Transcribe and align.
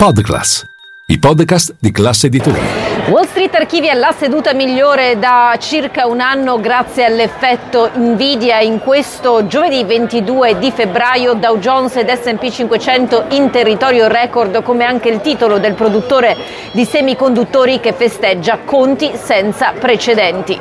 Podclass, 0.00 0.64
i 1.06 1.18
podcast 1.18 1.74
di 1.76 1.90
classe 1.90 2.28
editoriale. 2.28 3.10
Wall 3.10 3.26
Street 3.26 3.52
archivia 3.56 3.94
la 3.94 4.14
seduta 4.16 4.54
migliore 4.54 5.18
da 5.18 5.56
circa 5.58 6.06
un 6.06 6.20
anno 6.20 6.60
grazie 6.60 7.04
all'effetto 7.04 7.90
Nvidia. 7.96 8.60
In 8.60 8.78
questo 8.78 9.48
giovedì 9.48 9.82
22 9.82 10.56
di 10.60 10.70
febbraio 10.70 11.34
Dow 11.34 11.58
Jones 11.58 11.96
ed 11.96 12.12
S&P 12.12 12.48
500 12.48 13.24
in 13.30 13.50
territorio 13.50 14.06
record 14.06 14.62
come 14.62 14.84
anche 14.84 15.08
il 15.08 15.20
titolo 15.20 15.58
del 15.58 15.74
produttore 15.74 16.36
di 16.70 16.84
semiconduttori 16.84 17.80
che 17.80 17.92
festeggia 17.92 18.58
conti 18.64 19.10
senza 19.20 19.72
precedenti. 19.72 20.56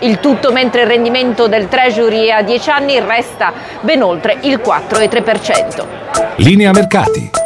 Il 0.00 0.20
tutto 0.20 0.52
mentre 0.52 0.82
il 0.82 0.88
rendimento 0.88 1.48
del 1.48 1.68
Treasury 1.68 2.30
a 2.30 2.42
10 2.42 2.68
anni 2.68 3.00
resta 3.00 3.54
ben 3.80 4.02
oltre 4.02 4.36
il 4.42 4.60
4,3%. 4.62 5.86
Linea 6.36 6.72
mercati. 6.72 7.45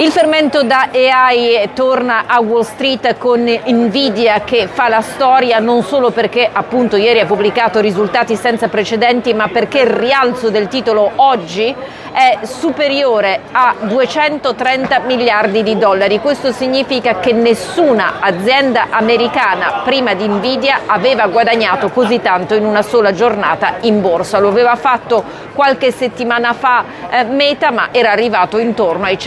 Il 0.00 0.10
fermento 0.12 0.62
da 0.62 0.88
AI 0.94 1.68
torna 1.74 2.24
a 2.26 2.40
Wall 2.40 2.62
Street 2.62 3.18
con 3.18 3.42
Nvidia 3.42 4.40
che 4.44 4.66
fa 4.66 4.88
la 4.88 5.02
storia 5.02 5.58
non 5.58 5.82
solo 5.82 6.10
perché 6.10 6.48
appunto 6.50 6.96
ieri 6.96 7.20
ha 7.20 7.26
pubblicato 7.26 7.80
risultati 7.80 8.34
senza 8.34 8.68
precedenti, 8.68 9.34
ma 9.34 9.48
perché 9.48 9.80
il 9.80 9.90
rialzo 9.90 10.48
del 10.48 10.68
titolo 10.68 11.10
oggi 11.16 11.76
è 12.12 12.38
superiore 12.42 13.40
a 13.52 13.74
230 13.78 15.00
miliardi 15.00 15.62
di 15.62 15.76
dollari. 15.76 16.18
Questo 16.18 16.50
significa 16.50 17.18
che 17.18 17.32
nessuna 17.32 18.14
azienda 18.20 18.86
americana 18.90 19.82
prima 19.84 20.14
di 20.14 20.26
Nvidia 20.26 20.80
aveva 20.86 21.26
guadagnato 21.26 21.90
così 21.90 22.20
tanto 22.20 22.54
in 22.54 22.64
una 22.64 22.82
sola 22.82 23.12
giornata 23.12 23.74
in 23.82 24.00
borsa. 24.00 24.38
Lo 24.38 24.48
aveva 24.48 24.76
fatto 24.76 25.22
qualche 25.54 25.92
settimana 25.92 26.52
fa 26.52 26.84
eh, 27.10 27.24
Meta, 27.24 27.70
ma 27.70 27.88
era 27.92 28.10
arrivato 28.10 28.58
intorno 28.58 29.04
ai 29.04 29.18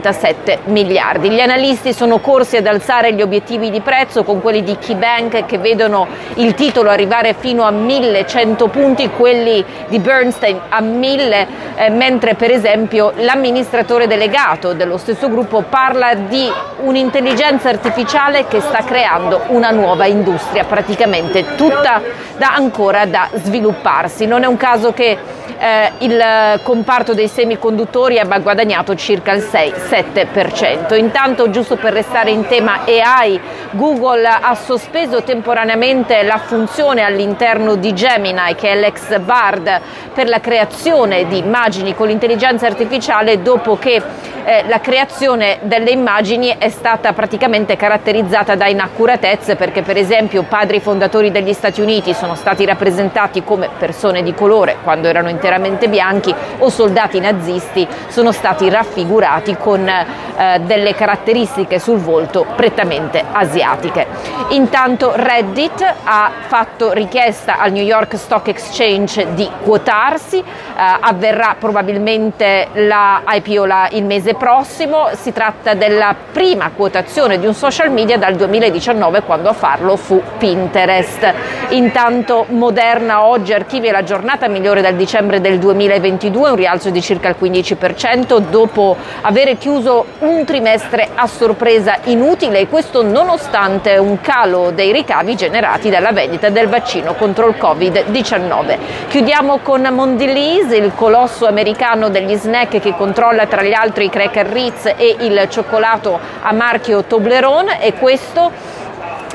197 0.00 0.60
miliardi. 0.64 1.30
Gli 1.30 1.40
analisti 1.40 1.92
sono 1.92 2.18
corsi 2.18 2.56
ad 2.56 2.66
alzare 2.66 3.14
gli 3.14 3.22
obiettivi 3.22 3.70
di 3.70 3.80
prezzo 3.80 4.24
con 4.24 4.40
quelli 4.40 4.62
di 4.62 4.76
KeyBank 4.76 5.46
che 5.46 5.58
vedono 5.58 6.06
il 6.34 6.54
titolo 6.54 6.90
arrivare 6.90 7.34
fino 7.38 7.64
a 7.64 7.70
1100 7.70 8.68
punti, 8.68 9.08
quelli 9.10 9.64
di 9.88 9.98
Bernstein 9.98 10.60
a 10.68 10.80
1000 10.80 11.46
eh, 11.76 11.90
mentre 11.90 12.34
per 12.34 12.50
esempio 12.50 13.12
l'amministratore 13.16 14.06
delegato 14.06 14.72
dello 14.72 14.96
stesso 14.96 15.28
gruppo 15.28 15.62
parla 15.62 16.14
di 16.14 16.50
un'intelligenza 16.80 17.68
artificiale 17.68 18.46
che 18.46 18.60
sta 18.60 18.82
creando 18.84 19.42
una 19.48 19.70
nuova 19.70 20.06
industria, 20.06 20.64
praticamente 20.64 21.54
tutta 21.56 22.02
da 22.36 22.54
ancora 22.54 23.06
da 23.06 23.28
svilupparsi. 23.32 24.26
Non 24.26 24.42
è 24.42 24.46
un 24.46 24.56
caso 24.56 24.92
che 24.92 25.35
eh, 25.58 25.92
il 25.98 26.60
comparto 26.62 27.14
dei 27.14 27.28
semiconduttori 27.28 28.18
abbia 28.18 28.38
guadagnato 28.38 28.94
circa 28.94 29.32
il 29.32 29.42
6-7%. 29.42 30.96
Intanto, 30.96 31.50
giusto 31.50 31.76
per 31.76 31.92
restare 31.92 32.30
in 32.30 32.46
tema 32.46 32.80
AI, 32.84 33.40
Google 33.72 34.26
ha 34.26 34.54
sospeso 34.54 35.22
temporaneamente 35.22 36.22
la 36.22 36.38
funzione 36.38 37.02
all'interno 37.02 37.74
di 37.74 37.92
Gemini, 37.92 38.54
che 38.54 38.70
è 38.70 38.76
l'ex 38.76 39.18
Bard, 39.18 39.80
per 40.14 40.28
la 40.28 40.40
creazione 40.40 41.26
di 41.26 41.38
immagini 41.38 41.94
con 41.94 42.06
l'intelligenza 42.06 42.66
artificiale 42.66 43.42
dopo 43.42 43.76
che 43.76 44.02
eh, 44.48 44.64
la 44.68 44.78
creazione 44.78 45.58
delle 45.62 45.90
immagini 45.90 46.54
è 46.56 46.68
stata 46.68 47.12
praticamente 47.12 47.74
caratterizzata 47.74 48.54
da 48.54 48.68
inaccuratezze 48.68 49.56
perché 49.56 49.82
per 49.82 49.96
esempio 49.96 50.44
padri 50.44 50.78
fondatori 50.78 51.32
degli 51.32 51.52
Stati 51.52 51.80
Uniti 51.80 52.14
sono 52.14 52.36
stati 52.36 52.64
rappresentati 52.64 53.42
come 53.42 53.68
persone 53.76 54.22
di 54.22 54.32
colore 54.34 54.76
quando 54.84 55.08
erano 55.08 55.30
interamente 55.30 55.88
bianchi 55.88 56.32
o 56.58 56.68
soldati 56.68 57.18
nazisti 57.18 57.86
sono 58.06 58.30
stati 58.30 58.70
raffigurati 58.70 59.56
con 59.56 59.90
eh, 60.36 60.60
delle 60.60 60.94
caratteristiche 60.94 61.78
sul 61.78 61.98
volto 61.98 62.46
prettamente 62.56 63.24
asiatiche. 63.30 64.06
Intanto 64.50 65.12
Reddit 65.14 65.82
ha 66.04 66.30
fatto 66.46 66.92
richiesta 66.92 67.58
al 67.58 67.72
New 67.72 67.82
York 67.82 68.16
Stock 68.16 68.48
Exchange 68.48 69.34
di 69.34 69.48
quotarsi, 69.62 70.38
eh, 70.38 70.44
avverrà 70.76 71.56
probabilmente 71.58 72.68
la 72.74 73.22
IPO 73.26 73.64
la, 73.64 73.88
il 73.92 74.04
mese 74.04 74.34
prossimo, 74.34 75.08
si 75.12 75.32
tratta 75.32 75.74
della 75.74 76.14
prima 76.32 76.70
quotazione 76.74 77.38
di 77.38 77.46
un 77.46 77.54
social 77.54 77.90
media 77.90 78.18
dal 78.18 78.34
2019 78.34 79.22
quando 79.22 79.48
a 79.48 79.52
farlo 79.52 79.96
fu 79.96 80.22
Pinterest. 80.38 81.32
Intanto 81.70 82.44
Moderna 82.48 83.24
oggi 83.24 83.52
archivia 83.52 83.92
la 83.92 84.02
giornata 84.02 84.48
migliore 84.48 84.82
dal 84.82 84.94
dicembre 84.94 85.40
del 85.40 85.58
2022, 85.58 86.50
un 86.50 86.56
rialzo 86.56 86.90
di 86.90 87.00
circa 87.00 87.28
il 87.28 87.36
15% 87.40 88.38
dopo 88.38 88.96
aver 89.22 89.56
chiuso 89.58 90.04
un 90.28 90.44
trimestre 90.44 91.08
a 91.14 91.26
sorpresa 91.26 91.98
inutile 92.04 92.60
e 92.60 92.68
questo 92.68 93.02
nonostante 93.02 93.96
un 93.96 94.20
calo 94.20 94.70
dei 94.70 94.92
ricavi 94.92 95.36
generati 95.36 95.90
dalla 95.90 96.12
vendita 96.12 96.48
del 96.48 96.68
vaccino 96.68 97.14
contro 97.14 97.48
il 97.48 97.56
Covid-19. 97.58 98.78
Chiudiamo 99.08 99.58
con 99.58 99.88
Mondelez, 99.90 100.72
il 100.72 100.92
colosso 100.94 101.46
americano 101.46 102.08
degli 102.08 102.34
snack 102.34 102.80
che 102.80 102.94
controlla 102.94 103.46
tra 103.46 103.62
gli 103.62 103.72
altri 103.72 104.06
i 104.06 104.10
cracker 104.10 104.46
Ritz 104.46 104.86
e 104.96 105.16
il 105.20 105.46
cioccolato 105.48 106.18
a 106.42 106.52
marchio 106.52 107.04
Toblerone 107.04 107.82
e 107.82 107.94
questo 107.94 108.50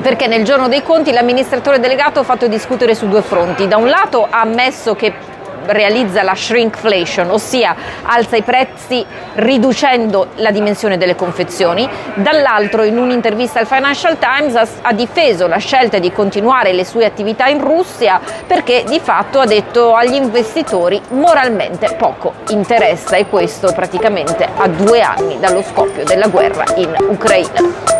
perché 0.00 0.26
nel 0.26 0.44
giorno 0.44 0.68
dei 0.68 0.82
conti 0.82 1.12
l'amministratore 1.12 1.80
delegato 1.80 2.20
ha 2.20 2.24
fatto 2.24 2.46
discutere 2.46 2.94
su 2.94 3.08
due 3.08 3.22
fronti. 3.22 3.68
Da 3.68 3.76
un 3.76 3.88
lato 3.88 4.26
ha 4.28 4.40
ammesso 4.40 4.94
che 4.94 5.12
realizza 5.66 6.22
la 6.22 6.34
shrinkflation, 6.34 7.30
ossia 7.30 7.74
alza 8.02 8.36
i 8.36 8.42
prezzi 8.42 9.04
riducendo 9.34 10.28
la 10.36 10.50
dimensione 10.50 10.98
delle 10.98 11.16
confezioni. 11.16 11.88
Dall'altro, 12.14 12.82
in 12.82 12.98
un'intervista 12.98 13.60
al 13.60 13.66
Financial 13.66 14.18
Times, 14.18 14.78
ha, 14.82 14.92
difeso 14.92 15.46
la 15.46 15.58
scelta 15.58 15.98
di 15.98 16.12
continuare 16.12 16.72
le 16.72 16.84
sue 16.84 17.04
attività 17.04 17.46
in 17.46 17.60
Russia 17.60 18.20
perché 18.46 18.84
di 18.86 19.00
fatto 19.00 19.40
ha 19.40 19.46
detto 19.46 19.94
agli 19.94 20.14
investitori 20.14 21.00
moralmente 21.10 21.94
poco 21.96 22.34
interessa 22.48 23.16
e 23.16 23.26
questo 23.26 23.72
praticamente 23.72 24.48
a 24.56 24.68
due 24.68 25.00
anni 25.00 25.38
dallo 25.38 25.62
scoppio 25.62 26.04
della 26.04 26.28
guerra 26.28 26.64
in 26.76 26.94
Ucraina. 27.08 27.93